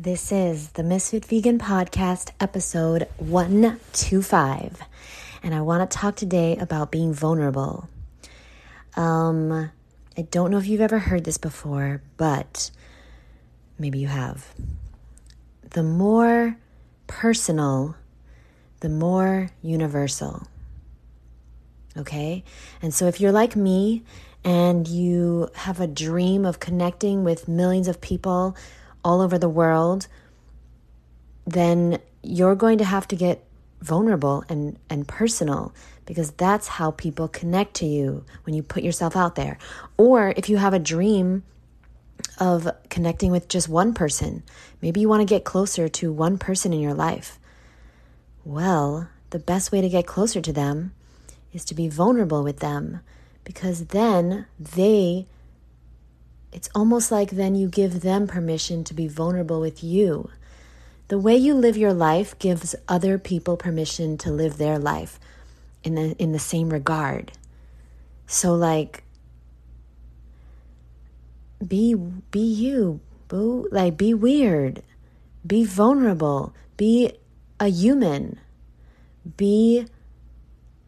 [0.00, 4.80] This is the Misfit Vegan Podcast, episode 125.
[5.42, 7.88] And I want to talk today about being vulnerable.
[8.94, 9.72] Um,
[10.16, 12.70] I don't know if you've ever heard this before, but
[13.76, 14.54] maybe you have.
[15.70, 16.56] The more
[17.08, 17.96] personal,
[18.78, 20.46] the more universal.
[21.96, 22.44] Okay?
[22.80, 24.04] And so if you're like me
[24.44, 28.56] and you have a dream of connecting with millions of people
[29.08, 30.06] all over the world,
[31.46, 33.42] then you're going to have to get
[33.80, 35.72] vulnerable and, and personal
[36.04, 39.56] because that's how people connect to you when you put yourself out there.
[39.96, 41.42] Or if you have a dream
[42.38, 44.42] of connecting with just one person,
[44.82, 47.38] maybe you want to get closer to one person in your life.
[48.44, 50.92] Well, the best way to get closer to them
[51.54, 53.00] is to be vulnerable with them
[53.44, 55.26] because then they
[56.52, 60.30] it's almost like then you give them permission to be vulnerable with you.
[61.08, 65.18] The way you live your life gives other people permission to live their life
[65.82, 67.32] in the, in the same regard.
[68.26, 69.04] So like
[71.66, 74.82] be be you, boo, like be weird.
[75.46, 76.54] Be vulnerable.
[76.76, 77.12] Be
[77.58, 78.38] a human.
[79.36, 79.86] Be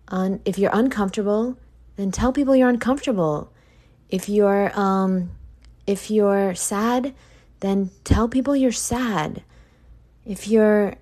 [0.08, 1.56] on if you're uncomfortable,
[1.96, 3.50] then tell people you're uncomfortable.
[4.10, 5.30] If you're um
[5.90, 7.12] if you're sad,
[7.58, 9.42] then tell people you're sad.
[10.24, 10.94] If you're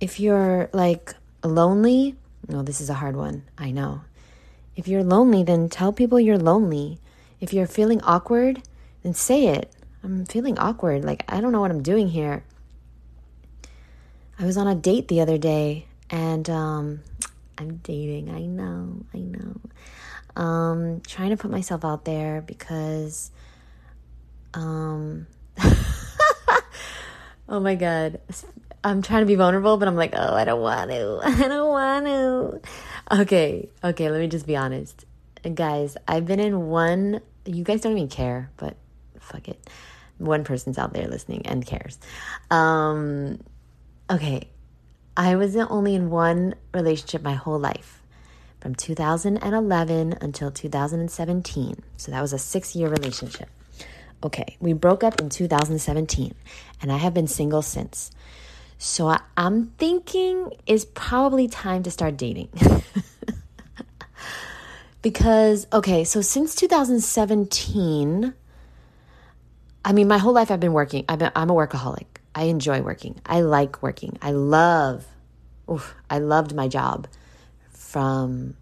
[0.00, 2.16] if you're like lonely,
[2.48, 3.44] no, this is a hard one.
[3.58, 4.00] I know.
[4.74, 6.98] If you're lonely, then tell people you're lonely.
[7.38, 8.62] If you're feeling awkward,
[9.02, 9.70] then say it.
[10.02, 11.04] I'm feeling awkward.
[11.04, 12.42] Like, I don't know what I'm doing here.
[14.38, 17.00] I was on a date the other day and um,
[17.58, 18.30] I'm dating.
[18.30, 19.60] I know, I know.
[20.34, 23.30] Um, trying to put myself out there because
[24.54, 25.26] um,
[27.48, 28.20] oh my God.
[28.84, 31.20] I'm trying to be vulnerable, but I'm like, oh, I don't want to.
[31.24, 33.20] I don't want to.
[33.20, 35.04] Okay, okay, let me just be honest.
[35.54, 38.76] Guys, I've been in one, you guys don't even care, but
[39.20, 39.68] fuck it.
[40.18, 41.98] One person's out there listening and cares.
[42.50, 43.40] Um,
[44.10, 44.48] okay,
[45.16, 48.02] I was only in one relationship my whole life
[48.60, 51.76] from 2011 until 2017.
[51.96, 53.48] So that was a six year relationship.
[54.24, 56.34] Okay, we broke up in 2017,
[56.80, 58.10] and I have been single since.
[58.78, 62.48] So I, am thinking it's probably time to start dating.
[65.02, 68.34] because, okay, so since 2017,
[69.84, 71.04] I mean, my whole life I've been working.
[71.08, 72.06] I've been, I'm a workaholic.
[72.34, 73.20] I enjoy working.
[73.26, 74.18] I like working.
[74.22, 75.04] I love,
[75.70, 77.08] oof, I loved my job
[77.70, 78.54] from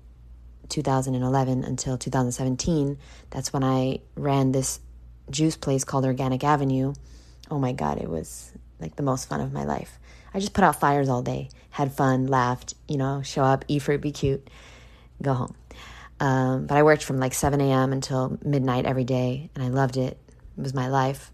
[0.70, 2.99] 2011 until 2017.
[3.31, 4.81] That's when I ran this
[5.30, 6.94] juice place called Organic Avenue.
[7.50, 9.98] Oh my God, it was like the most fun of my life.
[10.32, 13.80] I just put out fires all day, had fun, laughed, you know, show up, eat
[13.80, 14.48] fruit, be cute,
[15.20, 15.54] go home.
[16.20, 17.92] Um, but I worked from like 7 a.m.
[17.92, 20.19] until midnight every day, and I loved it.
[20.58, 21.32] It was my life.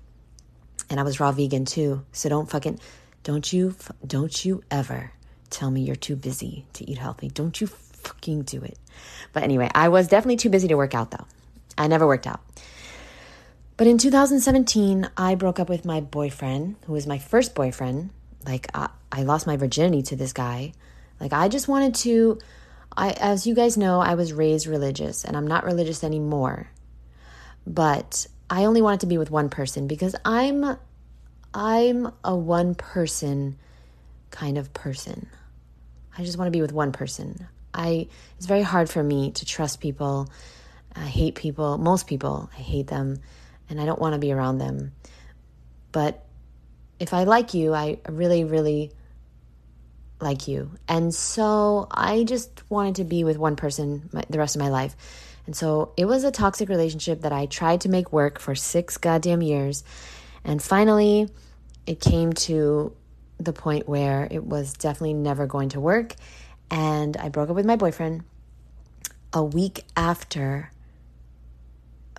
[0.88, 2.04] And I was raw vegan too.
[2.12, 2.78] So don't fucking,
[3.24, 3.74] don't you,
[4.06, 5.12] don't you ever
[5.50, 7.28] tell me you're too busy to eat healthy.
[7.28, 8.78] Don't you fucking do it.
[9.32, 11.26] But anyway, I was definitely too busy to work out though.
[11.76, 12.40] I never worked out.
[13.76, 18.10] But in 2017, I broke up with my boyfriend, who was my first boyfriend.
[18.46, 20.72] Like, I, I lost my virginity to this guy.
[21.20, 22.38] Like, I just wanted to.
[22.96, 26.70] I, as you guys know, I was raised religious, and I'm not religious anymore.
[27.66, 30.78] But I only wanted to be with one person because I'm,
[31.52, 33.58] I'm a one person
[34.30, 35.28] kind of person.
[36.16, 37.46] I just want to be with one person.
[37.74, 40.30] I it's very hard for me to trust people.
[40.94, 41.76] I hate people.
[41.76, 43.18] Most people, I hate them
[43.68, 44.92] and I don't want to be around them.
[45.92, 46.24] But
[46.98, 48.92] if I like you, I really, really
[50.20, 50.70] like you.
[50.88, 54.68] And so I just wanted to be with one person my, the rest of my
[54.68, 54.96] life.
[55.46, 58.96] And so it was a toxic relationship that I tried to make work for six
[58.96, 59.84] goddamn years.
[60.44, 61.28] And finally,
[61.86, 62.94] it came to
[63.38, 66.14] the point where it was definitely never going to work.
[66.70, 68.24] And I broke up with my boyfriend
[69.32, 70.70] a week after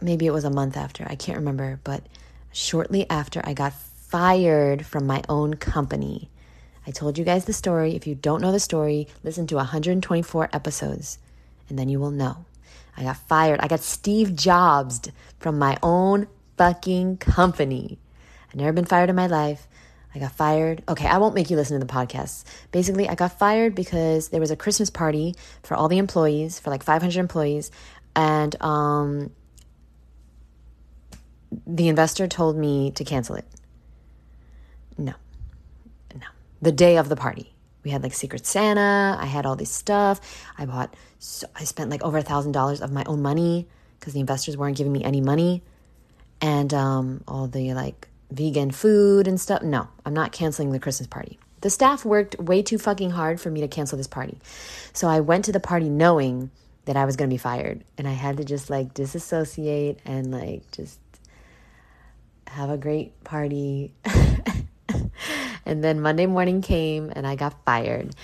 [0.01, 2.03] maybe it was a month after, I can't remember, but
[2.51, 6.29] shortly after I got fired from my own company.
[6.85, 7.95] I told you guys the story.
[7.95, 11.19] If you don't know the story, listen to 124 episodes
[11.69, 12.45] and then you will know.
[12.95, 13.59] I got fired.
[13.59, 15.01] I got Steve Jobs
[15.39, 16.27] from my own
[16.57, 17.99] fucking company.
[18.49, 19.67] I've never been fired in my life.
[20.15, 20.81] I got fired.
[20.89, 22.43] Okay, I won't make you listen to the podcast.
[22.71, 26.71] Basically, I got fired because there was a Christmas party for all the employees, for
[26.71, 27.69] like 500 employees,
[28.15, 29.29] and um,
[31.67, 33.45] the investor told me to cancel it.
[34.97, 35.13] No,
[36.15, 36.27] no.
[36.61, 37.53] The day of the party,
[37.83, 39.17] we had like Secret Santa.
[39.19, 40.19] I had all this stuff.
[40.57, 43.67] I bought, so I spent like over a thousand dollars of my own money
[43.99, 45.61] because the investors weren't giving me any money,
[46.41, 49.61] and um, all the like vegan food and stuff.
[49.61, 51.37] No, I'm not canceling the Christmas party.
[51.61, 54.37] The staff worked way too fucking hard for me to cancel this party.
[54.93, 56.51] So I went to the party knowing
[56.87, 57.83] that I was going to be fired.
[57.97, 60.99] And I had to just like disassociate and like just
[62.47, 63.93] have a great party.
[65.65, 68.15] and then Monday morning came and I got fired.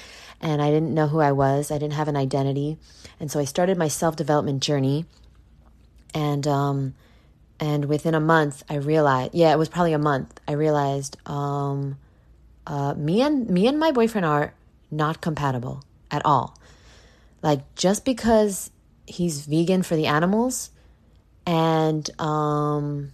[0.42, 2.78] And I didn't know who I was, I didn't have an identity.
[3.20, 5.06] And so I started my self development journey.
[6.14, 6.96] And, um,
[7.60, 11.98] and within a month, I realized, yeah, it was probably a month, I realized, um,
[12.68, 14.54] uh, me and me and my boyfriend are
[14.92, 16.58] not compatible at all.
[17.42, 18.72] Like just because
[19.06, 20.70] he's vegan for the animals
[21.46, 23.12] and um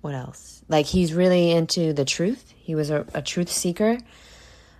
[0.00, 0.62] what else?
[0.68, 2.52] Like he's really into the truth.
[2.56, 3.98] He was a, a truth seeker.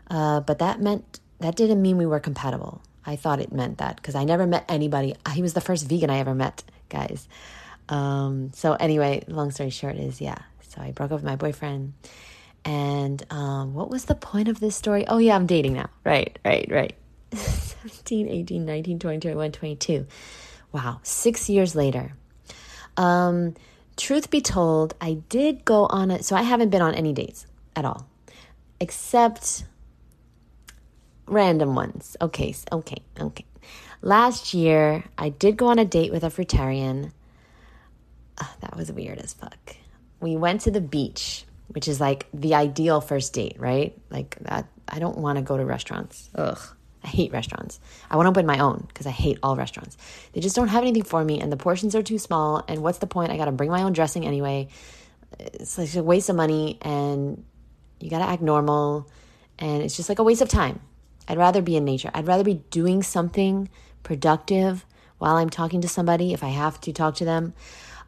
[0.09, 2.83] Uh, but that meant that didn't mean we were compatible.
[3.05, 5.15] I thought it meant that because I never met anybody.
[5.33, 7.29] He was the first vegan I ever met, guys.
[7.89, 10.39] Um, so anyway, long story short is yeah,
[10.69, 11.95] so I broke up with my boyfriend.
[12.65, 15.07] And um, what was the point of this story?
[15.09, 15.89] Oh, yeah, I'm dating now.
[16.05, 16.95] Right, right, right.
[17.33, 20.07] 17, 18, 19, 20, 21, 22.
[20.73, 22.13] Wow, six years later.
[22.97, 23.55] Um,
[24.01, 26.25] truth be told, I did go on it.
[26.25, 28.07] So I haven't been on any dates at all,
[28.81, 29.65] except
[31.27, 32.17] random ones.
[32.21, 33.45] Okay, okay, okay.
[34.03, 37.13] Last year, I did go on a date with a fruitarian.
[38.43, 39.77] Oh, that was weird as fuck
[40.21, 43.97] we went to the beach, which is like the ideal first date, right?
[44.11, 44.67] Like that.
[44.89, 46.29] I don't want to go to restaurants.
[46.35, 46.59] Ugh.
[47.03, 47.81] I hate restaurants.
[48.11, 49.97] I want to open my own because I hate all restaurants.
[50.33, 52.63] They just don't have anything for me, and the portions are too small.
[52.69, 53.33] And what's the point?
[53.33, 54.69] I got to bring my own dressing anyway.
[55.39, 57.45] It's like a waste of money, and
[58.01, 59.09] you got to act normal,
[59.59, 60.81] and it's just like a waste of time.
[61.29, 62.11] I'd rather be in nature.
[62.13, 63.69] I'd rather be doing something
[64.03, 64.85] productive
[65.19, 66.33] while I'm talking to somebody.
[66.33, 67.55] If I have to talk to them,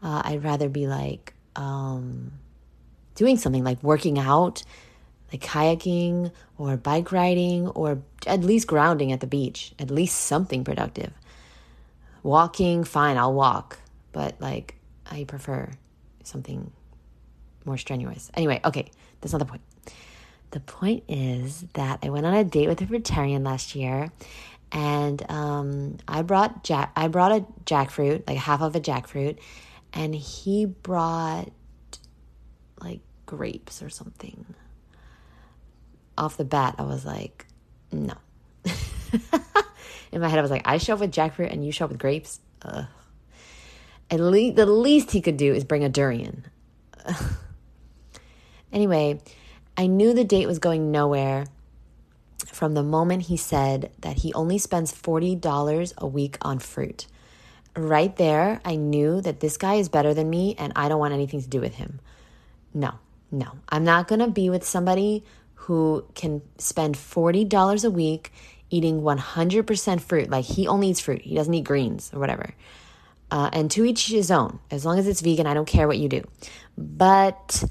[0.03, 2.33] uh, I'd rather be like um,
[3.15, 4.65] doing something like working out,
[5.33, 10.63] like kayaking or bike riding, or at least grounding at the beach, at least something
[10.63, 11.13] productive.
[12.23, 13.79] Walking, fine, I'll walk,
[14.13, 14.77] but like
[15.11, 15.71] I prefer
[16.23, 16.71] something
[17.65, 18.31] more strenuous.
[18.35, 18.91] Anyway, okay,
[19.21, 19.63] that's not the point.
[20.51, 24.13] The point is that I went on a date with a vegetarian last year,
[24.71, 26.93] and um, I brought jack.
[26.95, 29.39] I brought a jackfruit, like half of a jackfruit,
[29.95, 31.51] and he brought
[32.81, 34.45] like grapes or something.
[36.23, 37.47] Off the bat, I was like,
[37.91, 38.15] no.
[40.13, 41.91] In my head, I was like, I show up with jackfruit and you show up
[41.91, 42.41] with grapes.
[42.63, 42.87] Ugh.
[44.11, 46.45] At least the least he could do is bring a durian.
[48.73, 49.21] anyway,
[49.77, 51.47] I knew the date was going nowhere
[52.47, 57.07] from the moment he said that he only spends $40 a week on fruit
[57.77, 61.15] right there, I knew that this guy is better than me and I don't want
[61.15, 62.01] anything to do with him.
[62.75, 62.95] No,
[63.31, 63.53] no.
[63.69, 65.25] I'm not to be with somebody
[65.67, 68.33] who can spend $40 a week
[68.69, 70.29] eating 100% fruit.
[70.29, 72.55] Like he only eats fruit, he doesn't eat greens or whatever.
[73.31, 74.59] Uh, and to each his own.
[74.71, 76.23] As long as it's vegan, I don't care what you do.
[76.77, 77.65] But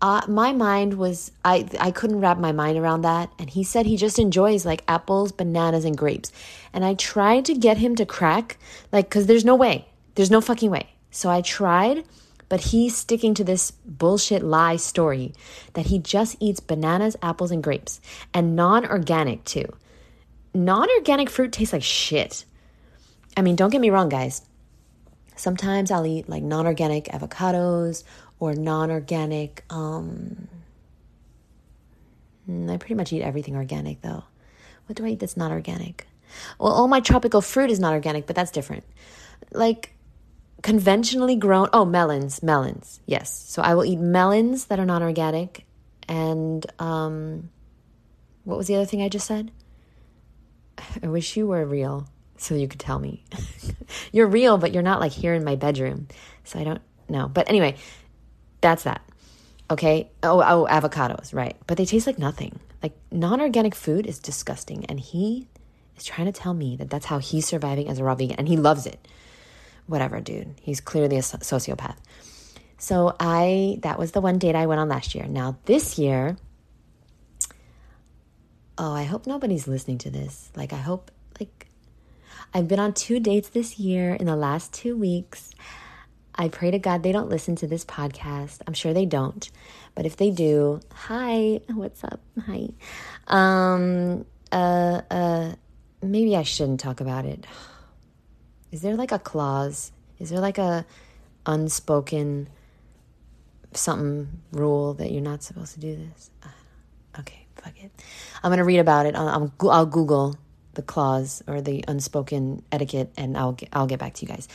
[0.00, 3.30] uh, my mind was I I couldn't wrap my mind around that.
[3.38, 6.32] And he said he just enjoys like apples, bananas, and grapes.
[6.72, 8.58] And I tried to get him to crack,
[8.92, 10.88] like, cause there's no way, there's no fucking way.
[11.10, 12.04] So I tried,
[12.48, 15.32] but he's sticking to this bullshit lie story
[15.74, 18.00] that he just eats bananas, apples, and grapes,
[18.32, 19.66] and non-organic too.
[20.54, 22.44] Non-organic fruit tastes like shit.
[23.36, 24.42] I mean, don't get me wrong, guys.
[25.36, 28.04] Sometimes I'll eat like non organic avocados
[28.38, 29.64] or non organic.
[29.70, 30.48] Um,
[32.48, 34.24] mm, I pretty much eat everything organic though.
[34.86, 36.06] What do I eat that's not organic?
[36.58, 38.84] Well, all my tropical fruit is not organic, but that's different.
[39.52, 39.93] Like
[40.64, 43.38] conventionally grown, oh, melons, melons, yes.
[43.48, 45.66] So I will eat melons that are non organic.
[46.08, 47.50] And um,
[48.44, 49.52] what was the other thing I just said?
[51.02, 53.22] I wish you were real so you could tell me.
[54.12, 56.08] you're real, but you're not like here in my bedroom.
[56.44, 56.80] So I don't
[57.10, 57.28] know.
[57.28, 57.76] But anyway,
[58.62, 59.02] that's that.
[59.70, 60.10] Okay.
[60.22, 61.58] Oh, oh, avocados, right.
[61.66, 62.58] But they taste like nothing.
[62.82, 64.86] Like non organic food is disgusting.
[64.86, 65.46] And he
[65.98, 68.36] is trying to tell me that that's how he's surviving as a raw vegan.
[68.36, 69.06] And he loves it.
[69.86, 70.54] Whatever, dude.
[70.60, 71.96] He's clearly a sociopath.
[72.78, 75.26] So I, that was the one date I went on last year.
[75.26, 76.36] Now this year,
[78.78, 80.50] oh, I hope nobody's listening to this.
[80.56, 81.10] Like, I hope,
[81.40, 81.66] like,
[82.52, 85.50] I've been on two dates this year in the last two weeks.
[86.34, 88.60] I pray to God they don't listen to this podcast.
[88.66, 89.48] I'm sure they don't.
[89.94, 92.20] But if they do, hi, what's up?
[92.46, 92.68] Hi.
[93.28, 95.52] Um uh uh
[96.02, 97.46] maybe I shouldn't talk about it.
[98.74, 99.92] Is there like a clause?
[100.18, 100.84] Is there like a
[101.46, 102.48] unspoken
[103.72, 106.30] something rule that you're not supposed to do this?
[106.42, 107.92] Uh, okay, fuck it.
[108.42, 109.14] I'm gonna read about it.
[109.14, 110.36] I'll, I'll, Google
[110.72, 114.48] the clause or the unspoken etiquette, and I'll get, I'll get back to you guys.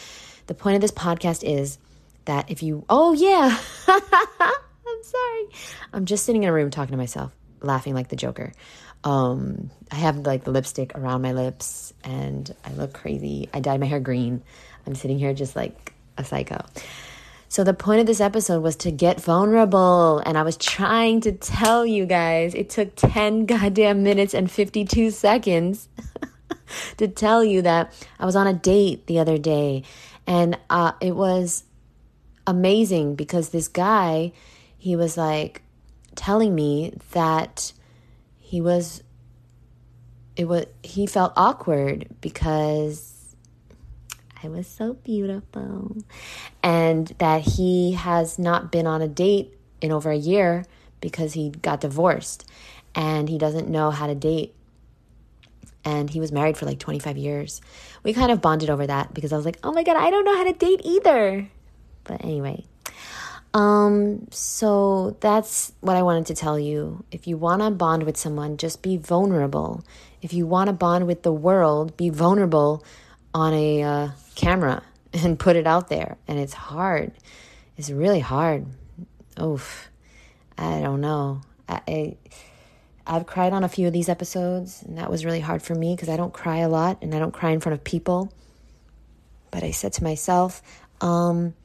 [0.47, 1.77] The point of this podcast is
[2.25, 3.57] that if you, oh yeah,
[3.87, 5.45] I'm sorry,
[5.93, 8.51] I'm just sitting in a room talking to myself, laughing like the Joker.
[9.03, 13.49] Um, I have like the lipstick around my lips, and I look crazy.
[13.53, 14.41] I dyed my hair green.
[14.85, 16.63] I'm sitting here just like a psycho.
[17.51, 20.19] So the point of this episode was to get vulnerable.
[20.19, 25.09] And I was trying to tell you guys, it took 10 goddamn minutes and 52
[25.09, 25.89] seconds
[26.97, 29.83] to tell you that I was on a date the other day.
[30.27, 31.63] And uh, it was
[32.45, 34.31] amazing because this guy,
[34.77, 35.63] he was like
[36.15, 37.73] telling me that
[38.49, 39.03] he was,
[40.35, 43.35] it was, he felt awkward because
[44.43, 45.95] I was so beautiful.
[46.63, 50.65] And that he has not been on a date in over a year
[50.99, 52.49] because he got divorced
[52.95, 54.55] and he doesn't know how to date.
[55.85, 57.61] And he was married for like 25 years.
[58.01, 60.25] We kind of bonded over that because I was like, oh my God, I don't
[60.25, 61.47] know how to date either.
[62.03, 62.65] But anyway,
[63.53, 67.03] um, so that's what I wanted to tell you.
[67.11, 69.83] If you want to bond with someone, just be vulnerable.
[70.21, 72.83] If you want to bond with the world, be vulnerable
[73.33, 76.17] on a uh, camera and put it out there.
[76.27, 77.13] And it's hard.
[77.77, 78.65] It's really hard.
[79.41, 79.89] Oof.
[80.57, 81.41] I don't know.
[81.67, 82.17] I, I
[83.07, 85.95] I've cried on a few of these episodes, and that was really hard for me
[85.95, 88.31] because I don't cry a lot and I don't cry in front of people.
[89.49, 90.61] But I said to myself,
[91.01, 91.55] um,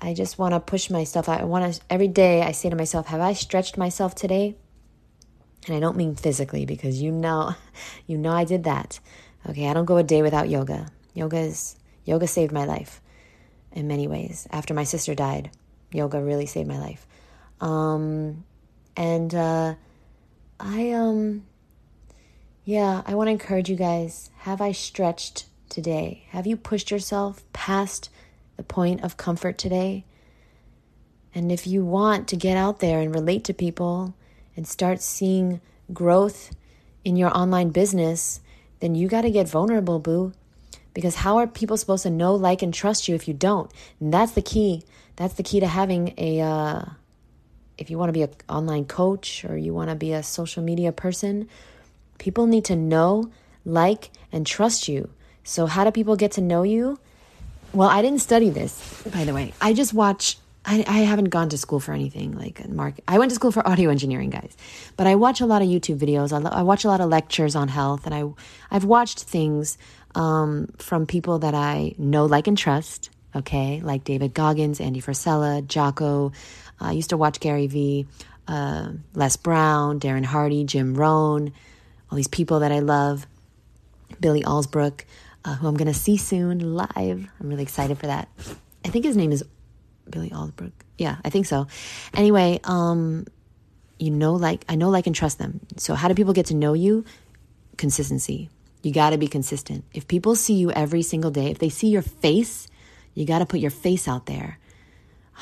[0.00, 1.28] I just want to push myself.
[1.28, 4.56] I want to, every day I say to myself, have I stretched myself today?
[5.66, 7.54] And I don't mean physically because you know,
[8.06, 9.00] you know I did that.
[9.48, 10.88] Okay, I don't go a day without yoga.
[11.14, 13.00] Yoga is yoga saved my life
[13.72, 14.46] in many ways.
[14.50, 15.50] After my sister died,
[15.92, 17.06] yoga really saved my life.
[17.60, 18.44] Um,
[18.96, 19.74] and uh,
[20.58, 21.44] I um,
[22.64, 24.30] yeah, I want to encourage you guys.
[24.38, 26.24] Have I stretched today?
[26.30, 28.10] Have you pushed yourself past
[28.60, 30.04] the point of comfort today?
[31.34, 34.14] And if you want to get out there and relate to people
[34.54, 35.62] and start seeing
[35.94, 36.54] growth
[37.02, 38.40] in your online business,
[38.80, 40.34] then you got to get vulnerable, boo.
[40.92, 43.72] Because how are people supposed to know, like, and trust you if you don't?
[43.98, 44.82] And that's the key.
[45.16, 46.82] That's the key to having a, uh,
[47.78, 50.62] if you want to be an online coach or you want to be a social
[50.62, 51.48] media person,
[52.18, 53.30] people need to know,
[53.64, 55.08] like, and trust you.
[55.44, 56.98] So, how do people get to know you?
[57.72, 59.54] Well, I didn't study this, by the way.
[59.60, 62.94] I just watch I, I haven't gone to school for anything like mark.
[63.08, 64.56] I went to school for audio engineering, guys,
[64.96, 66.32] but I watch a lot of YouTube videos.
[66.32, 68.24] I, I watch a lot of lectures on health, and I
[68.70, 69.78] I've watched things
[70.14, 73.10] um, from people that I know, like, and trust.
[73.34, 76.32] Okay, like David Goggins, Andy Frisella, Jocko.
[76.80, 78.06] I used to watch Gary Vee,
[78.48, 81.52] uh, Les Brown, Darren Hardy, Jim Rohn,
[82.10, 83.26] all these people that I love.
[84.20, 85.04] Billy Alsbrook,
[85.44, 87.28] uh, who I'm going to see soon live.
[87.40, 88.28] I'm really excited for that.
[88.84, 89.44] I think his name is
[90.08, 90.72] Billy Alsbrook.
[90.98, 91.66] Yeah, I think so.
[92.14, 93.26] Anyway, um,
[93.98, 95.60] you know, like I know, like and trust them.
[95.76, 97.04] So how do people get to know you?
[97.76, 98.50] Consistency.
[98.82, 99.84] You got to be consistent.
[99.92, 102.66] If people see you every single day, if they see your face,
[103.14, 104.58] you got to put your face out there.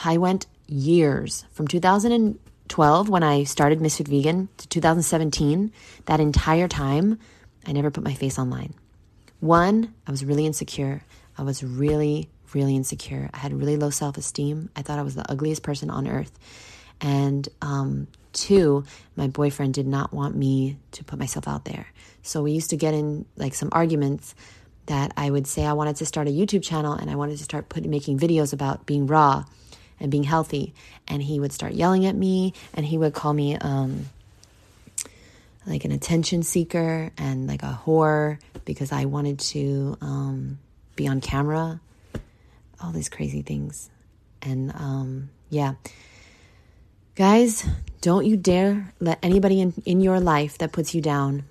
[0.05, 5.73] I went years from 2012 when I started Misfit Vegan to 2017.
[6.07, 7.19] That entire time,
[7.67, 8.75] I never put my face online.
[9.41, 11.03] One, I was really insecure.
[11.37, 13.31] I was really really insecure.
[13.33, 14.71] I had really low self esteem.
[14.77, 16.39] I thought I was the ugliest person on earth.
[17.01, 18.85] And um, two,
[19.17, 21.87] my boyfriend did not want me to put myself out there.
[22.23, 24.35] So we used to get in like some arguments
[24.87, 27.45] that I would say I wanted to start a YouTube channel and I wanted to
[27.45, 29.45] start putting making videos about being raw
[30.01, 30.75] and being healthy.
[31.07, 34.07] And he would start yelling at me and he would call me um,
[35.69, 40.59] like an attention seeker and like a whore because I wanted to um,
[40.97, 41.81] be on camera
[42.81, 43.91] all these crazy things.
[44.43, 45.75] And um, yeah,
[47.15, 47.67] guys,
[48.01, 51.45] don't you dare let anybody in, in your life that puts you down.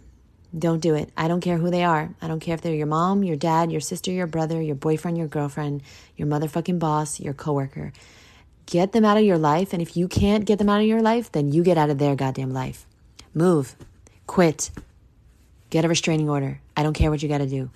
[0.57, 1.11] Don't do it.
[1.17, 2.09] I don't care who they are.
[2.21, 5.17] I don't care if they're your mom, your dad, your sister, your brother, your boyfriend,
[5.17, 5.83] your girlfriend,
[6.15, 7.91] your motherfucking boss, your coworker.
[8.65, 9.73] Get them out of your life.
[9.73, 11.97] And if you can't get them out of your life, then you get out of
[11.97, 12.85] their goddamn life.
[13.33, 13.75] Move.
[14.27, 14.69] Quit.
[15.69, 16.61] Get a restraining order.
[16.75, 17.71] I don't care what you got to do.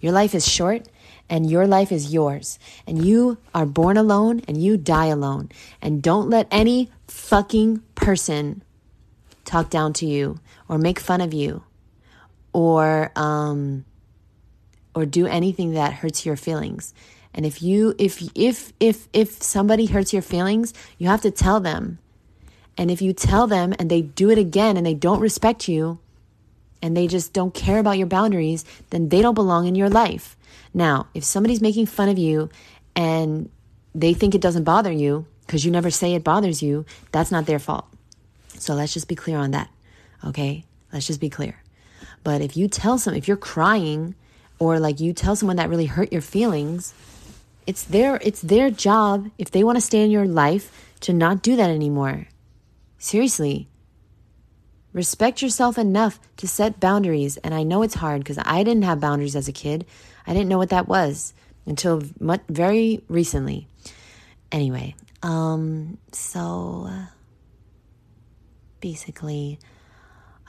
[0.00, 0.88] Your life is short
[1.28, 2.58] and your life is yours.
[2.86, 5.50] And you are born alone and you die alone.
[5.82, 8.62] And don't let any fucking person
[9.44, 11.64] talk down to you or make fun of you
[12.52, 13.84] or um
[14.94, 16.94] or do anything that hurts your feelings.
[17.34, 21.60] And if you if if if if somebody hurts your feelings, you have to tell
[21.60, 21.98] them.
[22.78, 25.98] And if you tell them and they do it again and they don't respect you
[26.80, 30.36] and they just don't care about your boundaries, then they don't belong in your life.
[30.72, 32.50] Now, if somebody's making fun of you
[32.94, 33.50] and
[33.96, 37.46] they think it doesn't bother you because you never say it bothers you, that's not
[37.46, 37.86] their fault.
[38.58, 39.68] So let's just be clear on that.
[40.24, 40.64] Okay?
[40.92, 41.60] Let's just be clear.
[42.22, 44.14] But if you tell some, if you're crying
[44.60, 46.94] or like you tell someone that really hurt your feelings,
[47.66, 51.42] it's their it's their job if they want to stay in your life to not
[51.42, 52.28] do that anymore.
[52.98, 53.68] Seriously.
[54.92, 57.36] Respect yourself enough to set boundaries.
[57.38, 59.86] And I know it's hard because I didn't have boundaries as a kid.
[60.26, 61.32] I didn't know what that was
[61.66, 63.68] until much, very recently.
[64.50, 66.90] Anyway, um, so
[68.80, 69.58] basically,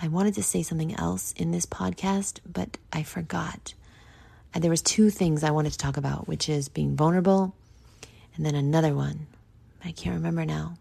[0.02, 3.74] I wanted to say something else in this podcast, but I forgot.
[4.54, 7.54] And there was two things I wanted to talk about, which is being vulnerable,
[8.36, 9.28] and then another one.
[9.84, 10.76] I can't remember now.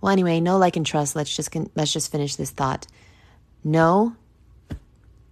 [0.00, 1.16] Well, anyway, know like and trust.
[1.16, 2.86] Let's just let's just finish this thought.
[3.64, 4.14] No.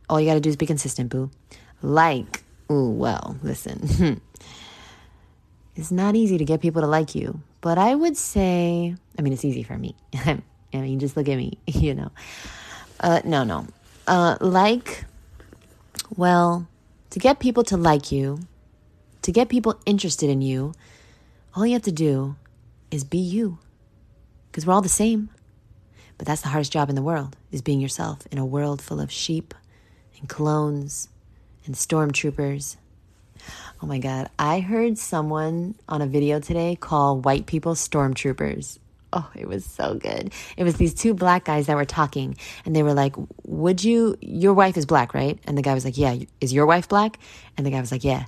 [0.08, 1.30] All you got to do is be consistent, boo.
[1.82, 2.42] Like.
[2.70, 4.20] Ooh, well, listen.
[5.76, 9.32] it's not easy to get people to like you, but I would say, I mean,
[9.32, 9.94] it's easy for me.
[10.14, 10.40] I
[10.72, 12.10] mean, just look at me, you know.
[13.00, 13.66] Uh, no, no.
[14.06, 15.04] Uh, like,
[16.16, 16.66] well,
[17.10, 18.40] to get people to like you,
[19.22, 20.74] to get people interested in you,
[21.54, 22.36] all you have to do
[22.90, 23.58] is be you
[24.54, 25.30] because we're all the same.
[26.16, 29.00] But that's the hardest job in the world is being yourself in a world full
[29.00, 29.52] of sheep
[30.20, 31.08] and clones
[31.66, 32.76] and stormtroopers.
[33.82, 34.30] Oh my God.
[34.38, 38.78] I heard someone on a video today call white people stormtroopers.
[39.16, 40.32] Oh, it was so good.
[40.56, 44.16] It was these two black guys that were talking, and they were like, Would you,
[44.20, 45.38] your wife is black, right?
[45.44, 47.20] And the guy was like, Yeah, is your wife black?
[47.56, 48.24] And the guy was like, Yeah.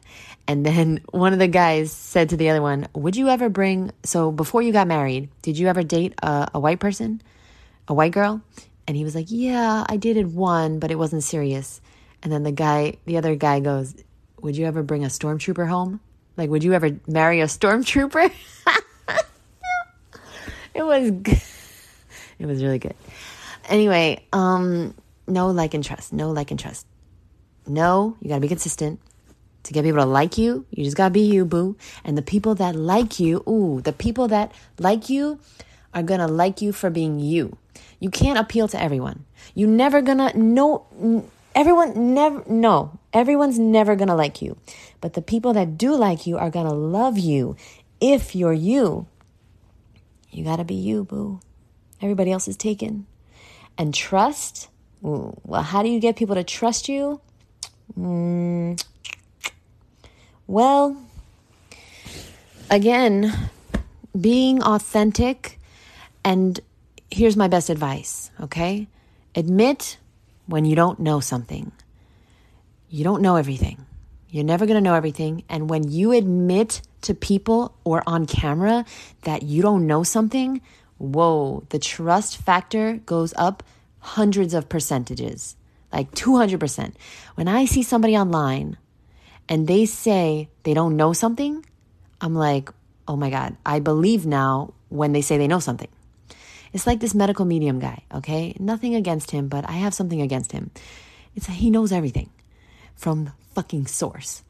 [0.46, 3.90] And then one of the guys said to the other one, Would you ever bring,
[4.04, 7.20] so before you got married, did you ever date a, a white person,
[7.88, 8.40] a white girl?
[8.86, 11.80] And he was like, Yeah, I dated one, but it wasn't serious.
[12.22, 13.92] And then the guy, the other guy goes,
[14.40, 15.98] Would you ever bring a stormtrooper home?
[16.36, 18.30] Like, would you ever marry a stormtrooper?
[20.76, 21.40] it was good.
[22.38, 22.94] It was really good.
[23.66, 24.94] Anyway, um,
[25.26, 26.12] know like and trust.
[26.12, 26.86] Know like and trust.
[27.66, 29.00] No, you gotta be consistent.
[29.64, 31.76] To get people to like you, you just gotta be you, boo.
[32.04, 35.40] And the people that like you, ooh, the people that like you
[35.94, 37.56] are gonna like you for being you.
[37.98, 39.24] You can't appeal to everyone.
[39.54, 40.86] You never gonna no
[41.54, 44.56] everyone never no, everyone's never gonna like you.
[45.00, 47.56] But the people that do like you are gonna love you
[48.00, 49.06] if you're you.
[50.36, 51.40] You gotta be you, boo.
[52.02, 53.06] Everybody else is taken.
[53.78, 54.68] And trust,
[55.02, 57.22] ooh, well, how do you get people to trust you?
[57.98, 58.84] Mm,
[60.46, 60.94] well,
[62.68, 63.32] again,
[64.18, 65.58] being authentic,
[66.22, 66.60] and
[67.10, 68.88] here's my best advice, okay?
[69.34, 69.96] Admit
[70.44, 71.72] when you don't know something.
[72.90, 73.85] You don't know everything.
[74.36, 75.44] You're never going to know everything.
[75.48, 78.84] And when you admit to people or on camera
[79.22, 80.60] that you don't know something,
[80.98, 83.62] whoa, the trust factor goes up
[83.98, 85.56] hundreds of percentages,
[85.90, 86.92] like 200%.
[87.36, 88.76] When I see somebody online
[89.48, 91.64] and they say they don't know something,
[92.20, 92.68] I'm like,
[93.08, 95.88] oh my God, I believe now when they say they know something.
[96.74, 98.54] It's like this medical medium guy, okay?
[98.60, 100.72] Nothing against him, but I have something against him.
[101.34, 102.28] It's he knows everything
[102.96, 104.42] from the fucking source.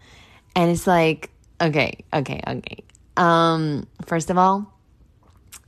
[0.55, 1.31] And it's like,
[1.61, 2.85] okay, okay, okay.
[3.17, 4.73] Um, first of all,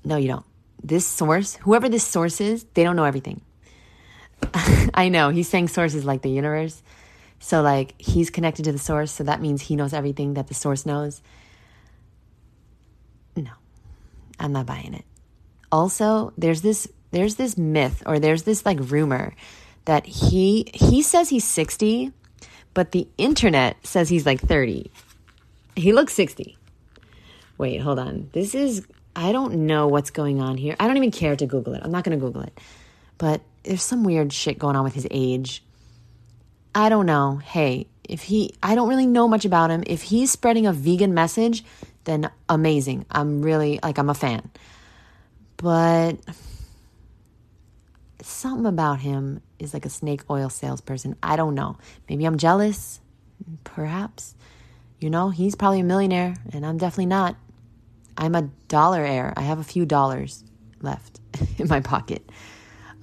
[0.05, 0.47] no, you don't.
[0.83, 3.43] This source, whoever this source is, they don't know everything.
[4.95, 6.83] I know he's saying source is like the universe.
[7.41, 9.13] So, like, he's connected to the source.
[9.13, 11.23] So that means he knows everything that the source knows.
[13.37, 13.53] No,
[14.41, 15.05] I'm not buying it.
[15.71, 19.35] Also, there's this there's this myth or there's this like rumor
[19.85, 22.13] that he he says he's 60,
[22.75, 24.91] but the internet says he's like 30.
[25.77, 26.57] He looks 60.
[27.57, 28.31] Wait, hold on.
[28.33, 28.87] This is
[29.19, 30.77] I don't know what's going on here.
[30.79, 31.83] I don't even care to Google it.
[31.83, 32.57] I'm not going to Google it.
[33.19, 35.65] But there's some weird shit going on with his age.
[36.73, 37.39] I don't know.
[37.39, 39.83] Hey, if he, I don't really know much about him.
[39.89, 41.65] If he's spreading a vegan message,
[42.05, 43.07] then amazing.
[43.11, 44.49] I'm really, like, I'm a fan.
[45.57, 46.13] But
[48.29, 51.17] something about him is like a snake oil salesperson.
[51.23, 51.79] I don't know.
[52.09, 53.01] Maybe I'm jealous.
[53.65, 54.35] Perhaps.
[55.01, 57.37] You know, he's probably a millionaire, and I'm definitely not.
[58.17, 59.33] I'm a dollar heir.
[59.37, 60.45] I have a few dollars
[60.81, 61.21] left
[61.59, 62.29] in my pocket.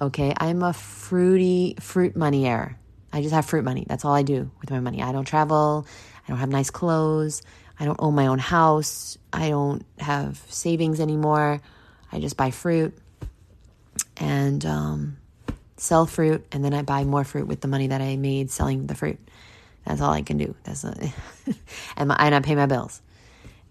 [0.01, 2.77] Okay, I'm a fruity fruit money heir.
[3.13, 3.85] I just have fruit money.
[3.87, 5.01] That's all I do with my money.
[5.01, 5.87] I don't travel.
[6.25, 7.41] I don't have nice clothes.
[7.79, 9.17] I don't own my own house.
[9.31, 11.61] I don't have savings anymore.
[12.11, 12.97] I just buy fruit
[14.17, 15.17] and um,
[15.77, 18.87] sell fruit, and then I buy more fruit with the money that I made selling
[18.87, 19.19] the fruit.
[19.85, 20.55] That's all I can do.
[20.63, 20.83] That's
[21.97, 23.01] and, my, and I pay my bills,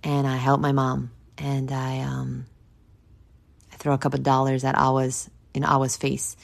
[0.03, 2.47] and I help my mom, and I um,
[3.73, 6.37] I throw a couple dollars at Awa's in Awa's face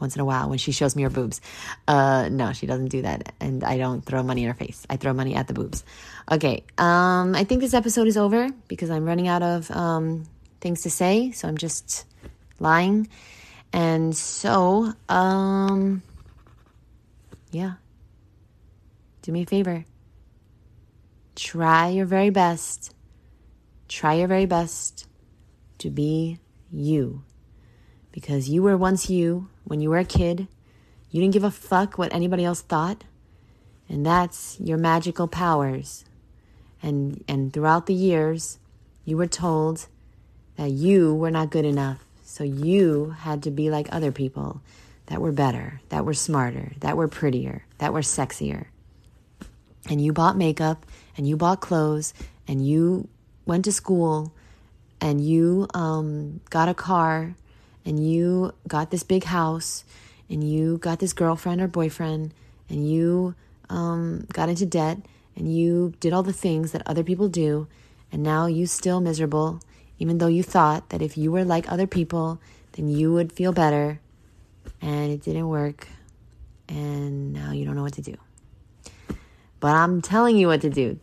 [0.00, 1.40] once in a while when she shows me her boobs.
[1.88, 4.86] Uh, no, she doesn't do that, and I don't throw money in her face.
[4.88, 5.84] I throw money at the boobs.
[6.30, 10.24] Okay, um, I think this episode is over because I'm running out of um,
[10.60, 12.04] things to say, so I'm just
[12.58, 13.08] lying.
[13.72, 16.02] And so, um,
[17.50, 17.74] yeah,
[19.22, 19.84] do me a favor.
[21.34, 22.94] Try your very best.
[23.88, 25.06] Try your very best
[25.78, 26.38] to be
[26.72, 27.22] you.
[28.12, 30.48] Because you were once you when you were a kid.
[31.10, 33.04] You didn't give a fuck what anybody else thought.
[33.88, 36.04] And that's your magical powers.
[36.82, 38.58] And, and throughout the years,
[39.04, 39.86] you were told
[40.56, 42.05] that you were not good enough.
[42.36, 44.60] So you had to be like other people
[45.06, 48.66] that were better, that were smarter, that were prettier, that were sexier.
[49.88, 50.84] And you bought makeup
[51.16, 52.12] and you bought clothes
[52.46, 53.08] and you
[53.46, 54.34] went to school
[55.00, 57.34] and you um, got a car
[57.86, 59.84] and you got this big house
[60.28, 62.34] and you got this girlfriend or boyfriend
[62.68, 63.34] and you
[63.70, 64.98] um, got into debt
[65.36, 67.66] and you did all the things that other people do
[68.12, 69.58] and now you still miserable
[69.98, 72.40] even though you thought that if you were like other people,
[72.72, 74.00] then you would feel better.
[74.80, 75.88] And it didn't work.
[76.68, 78.16] And now you don't know what to do.
[79.60, 80.98] But I'm telling you what to do.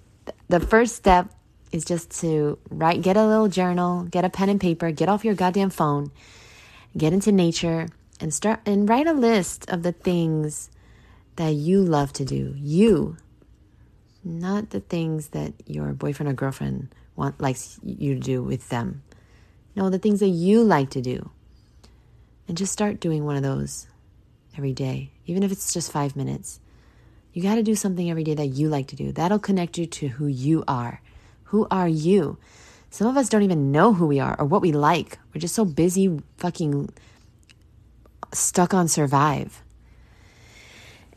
[0.48, 1.34] The first step
[1.72, 5.26] is just to write, get a little journal, get a pen and paper, get off
[5.26, 6.12] your goddamn phone,
[6.96, 7.88] get into nature,
[8.20, 10.70] and start and write a list of the things
[11.36, 12.54] that you love to do.
[12.58, 13.18] You,
[14.24, 19.04] not the things that your boyfriend or girlfriend want likes you to do with them.
[19.76, 21.30] No, the things that you like to do.
[22.48, 23.88] And just start doing one of those
[24.58, 26.60] every day, even if it's just five minutes.
[27.32, 29.12] You got to do something every day that you like to do.
[29.12, 31.02] That'll connect you to who you are.
[31.46, 32.38] Who are you?
[32.90, 35.18] Some of us don't even know who we are or what we like.
[35.34, 36.90] We're just so busy fucking
[38.34, 39.64] stuck on survive.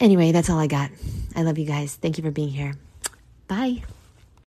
[0.01, 0.91] Anyway, that's all I got.
[1.35, 1.95] I love you guys.
[1.95, 2.75] Thank you for being here.
[3.49, 3.83] Bye.